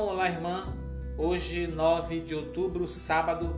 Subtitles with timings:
[0.00, 0.64] irmão, olá irmã.
[1.18, 3.54] Hoje, 9 de outubro, sábado,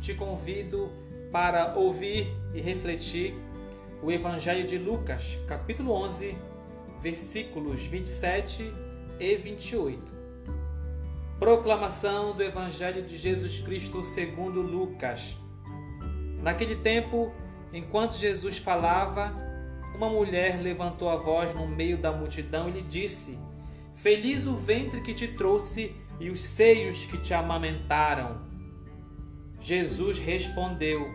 [0.00, 0.90] te convido
[1.30, 3.34] para ouvir e refletir
[4.02, 6.36] o Evangelho de Lucas, capítulo 11,
[7.00, 8.72] versículos 27
[9.20, 10.02] e 28.
[11.38, 15.36] Proclamação do Evangelho de Jesus Cristo segundo Lucas.
[16.42, 17.32] Naquele tempo,
[17.72, 19.32] enquanto Jesus falava,
[19.94, 23.38] uma mulher levantou a voz no meio da multidão e lhe disse:
[23.94, 28.42] Feliz o ventre que te trouxe e os seios que te amamentaram.
[29.60, 31.08] Jesus respondeu: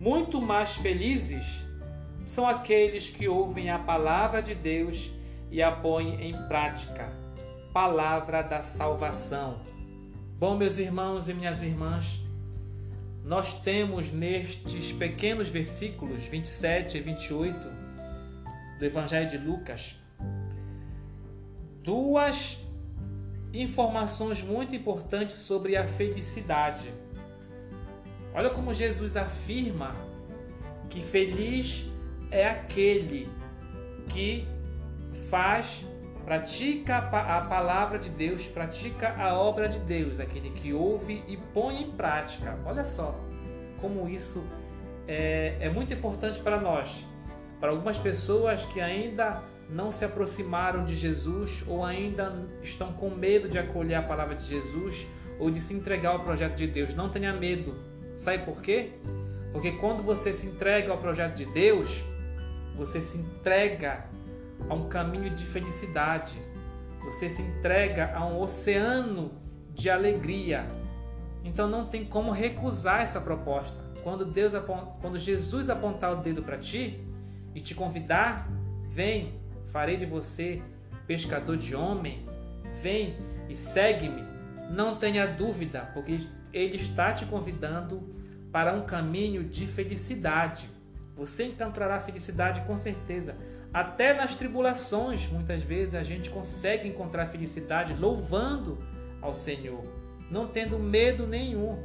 [0.00, 1.64] Muito mais felizes
[2.24, 5.12] são aqueles que ouvem a palavra de Deus
[5.50, 7.12] e a põem em prática.
[7.72, 9.62] Palavra da salvação.
[10.38, 12.20] Bom, meus irmãos e minhas irmãs,
[13.22, 17.58] nós temos nestes pequenos versículos 27 e 28
[18.78, 19.96] do Evangelho de Lucas
[21.86, 22.58] duas
[23.54, 26.92] informações muito importantes sobre a felicidade.
[28.34, 29.94] Olha como Jesus afirma
[30.90, 31.86] que feliz
[32.30, 33.30] é aquele
[34.08, 34.46] que
[35.30, 35.86] faz,
[36.24, 41.82] pratica a palavra de Deus, pratica a obra de Deus, aquele que ouve e põe
[41.82, 42.58] em prática.
[42.66, 43.14] Olha só
[43.80, 44.44] como isso
[45.06, 47.06] é, é muito importante para nós.
[47.60, 53.48] Para algumas pessoas que ainda não se aproximaram de Jesus ou ainda estão com medo
[53.48, 55.06] de acolher a palavra de Jesus
[55.38, 56.94] ou de se entregar ao projeto de Deus.
[56.94, 57.74] Não tenha medo.
[58.16, 58.92] Sabe por quê?
[59.52, 62.02] Porque quando você se entrega ao projeto de Deus,
[62.76, 64.04] você se entrega
[64.68, 66.34] a um caminho de felicidade.
[67.04, 69.32] Você se entrega a um oceano
[69.74, 70.66] de alegria.
[71.44, 73.76] Então não tem como recusar essa proposta.
[74.02, 74.52] Quando Deus
[75.00, 77.04] quando Jesus apontar o dedo para ti
[77.54, 78.48] e te convidar,
[78.88, 79.40] vem,
[79.72, 80.62] farei de você
[81.06, 82.24] pescador de homem.
[82.82, 83.16] Vem
[83.48, 84.22] e segue-me.
[84.70, 86.20] Não tenha dúvida, porque
[86.52, 88.02] ele está te convidando
[88.50, 90.68] para um caminho de felicidade.
[91.16, 93.36] Você encontrará felicidade com certeza.
[93.72, 98.78] Até nas tribulações, muitas vezes a gente consegue encontrar felicidade louvando
[99.20, 99.82] ao Senhor,
[100.30, 101.78] não tendo medo nenhum.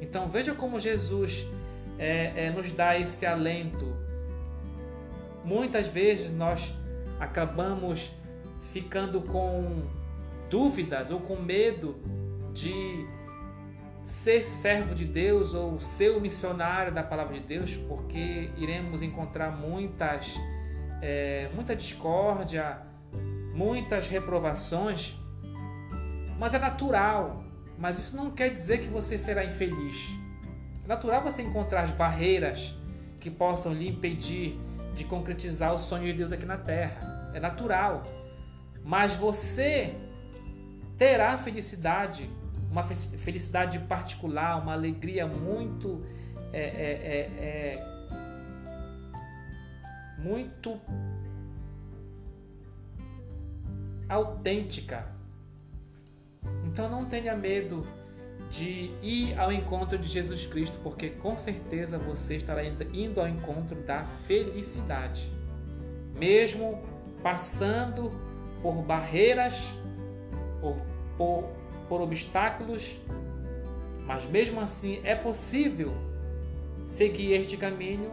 [0.00, 1.46] Então veja como Jesus
[1.98, 3.96] é, é, nos dá esse alento.
[5.44, 6.74] Muitas vezes nós
[7.18, 8.12] acabamos
[8.72, 9.82] ficando com
[10.50, 11.96] dúvidas ou com medo
[12.52, 13.06] de
[14.04, 19.50] ser servo de Deus ou ser o missionário da palavra de Deus, porque iremos encontrar
[19.50, 20.34] muitas,
[21.02, 22.78] é, muita discórdia,
[23.54, 25.16] muitas reprovações,
[26.38, 27.42] mas é natural.
[27.78, 30.08] Mas isso não quer dizer que você será infeliz.
[30.84, 32.74] É natural você encontrar as barreiras
[33.20, 34.58] que possam lhe impedir
[34.96, 37.30] de concretizar o sonho de Deus aqui na terra.
[37.34, 38.02] É natural.
[38.82, 39.94] Mas você
[40.96, 42.30] terá felicidade,
[42.70, 46.04] uma felicidade particular, uma alegria muito.
[46.52, 47.96] É, é, é, é
[50.18, 50.80] muito
[54.08, 55.06] autêntica.
[56.64, 57.86] Então não tenha medo
[58.50, 63.76] de ir ao encontro de Jesus Cristo, porque com certeza você estará indo ao encontro
[63.82, 65.28] da felicidade.
[66.14, 66.82] Mesmo
[67.22, 68.10] passando
[68.62, 69.68] por barreiras,
[70.60, 70.76] por,
[71.16, 71.44] por,
[71.88, 72.96] por obstáculos,
[74.06, 75.92] mas mesmo assim é possível
[76.86, 78.10] seguir este caminho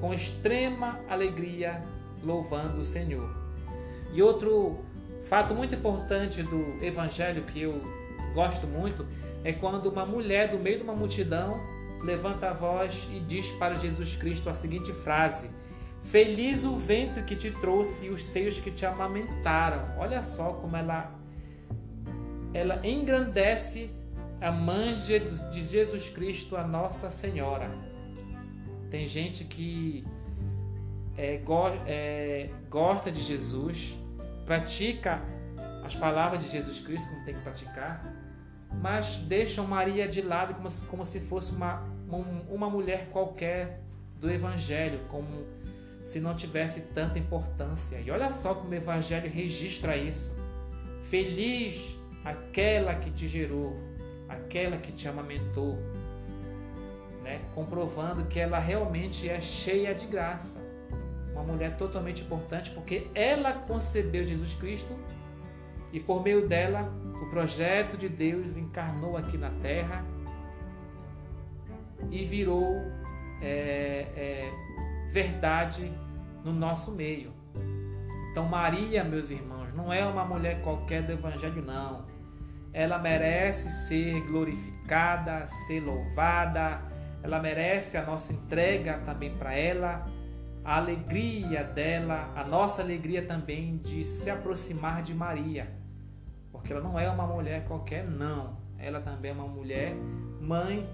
[0.00, 1.82] com extrema alegria,
[2.22, 3.30] louvando o Senhor.
[4.12, 4.78] E outro
[5.28, 7.80] fato muito importante do Evangelho que eu
[8.34, 9.06] gosto muito
[9.44, 11.58] é quando uma mulher do meio de uma multidão
[12.02, 15.50] levanta a voz e diz para Jesus Cristo a seguinte frase:
[16.04, 19.82] Feliz o ventre que te trouxe e os seios que te amamentaram.
[19.98, 21.14] Olha só como ela
[22.52, 23.90] ela engrandece
[24.40, 27.70] a mãe de Jesus Cristo, a Nossa Senhora.
[28.90, 30.04] Tem gente que
[31.16, 33.96] é, go, é, gosta de Jesus,
[34.44, 35.22] pratica
[35.84, 38.04] as palavras de Jesus Cristo como tem que praticar,
[38.72, 41.82] mas deixam Maria de lado como, como se fosse uma,
[42.48, 43.80] uma mulher qualquer
[44.16, 45.46] do Evangelho, como
[46.04, 48.00] se não tivesse tanta importância.
[48.00, 50.36] E olha só como o Evangelho registra isso.
[51.04, 53.76] Feliz aquela que te gerou,
[54.28, 55.78] aquela que te amamentou,
[57.22, 57.40] né?
[57.54, 60.68] comprovando que ela realmente é cheia de graça.
[61.32, 64.98] Uma mulher totalmente importante porque ela concebeu Jesus Cristo
[65.92, 70.04] e por meio dela o projeto de Deus encarnou aqui na terra
[72.10, 72.64] e virou
[73.42, 74.52] é, é,
[75.12, 75.90] verdade
[76.44, 77.32] no nosso meio.
[78.30, 82.06] Então, Maria, meus irmãos, não é uma mulher qualquer do Evangelho, não.
[82.72, 86.80] ela merece ser glorificada, ser louvada,
[87.22, 90.04] ela merece a nossa entrega também para ela,
[90.64, 95.79] a alegria dela, a nossa alegria também de se aproximar de Maria,
[96.60, 99.94] porque ela não é uma mulher qualquer, não, ela também é uma mulher
[100.40, 100.86] mãe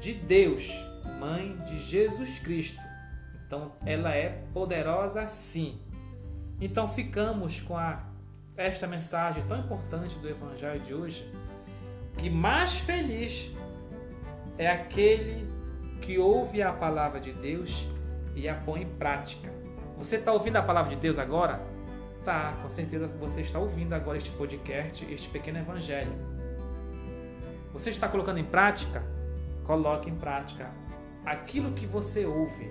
[0.00, 0.72] de Deus,
[1.20, 2.80] mãe de Jesus Cristo.
[3.46, 5.80] Então ela é poderosa sim.
[6.60, 8.02] Então ficamos com a,
[8.56, 11.30] esta mensagem tão importante do Evangelho de hoje,
[12.16, 13.52] que mais feliz
[14.56, 15.46] é aquele
[16.00, 17.86] que ouve a palavra de Deus
[18.34, 19.52] e a põe em prática.
[19.98, 21.71] Você está ouvindo a palavra de Deus agora?
[22.24, 26.12] Tá, com certeza você está ouvindo agora este podcast, este pequeno evangelho.
[27.72, 29.02] Você está colocando em prática?
[29.64, 30.70] Coloque em prática
[31.24, 32.70] aquilo que você ouve,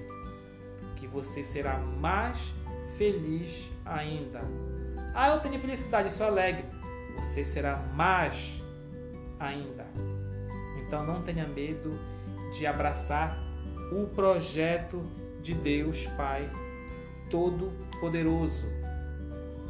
[0.95, 2.53] que você será mais
[2.97, 4.41] feliz ainda.
[5.13, 6.65] Ah, eu tenho felicidade, sou alegre.
[7.17, 8.61] Você será mais
[9.37, 9.85] ainda.
[10.79, 11.99] Então não tenha medo
[12.53, 13.37] de abraçar
[13.91, 15.03] o projeto
[15.41, 16.49] de Deus Pai
[17.29, 18.80] Todo-Poderoso.